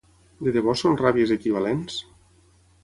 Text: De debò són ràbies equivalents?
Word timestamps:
De 0.47 0.53
debò 0.55 0.75
són 0.83 0.97
ràbies 1.03 1.37
equivalents? 1.37 2.03